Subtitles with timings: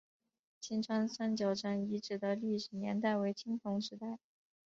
[0.59, 4.17] 金川三角城遗址的历史年代为青铜时代。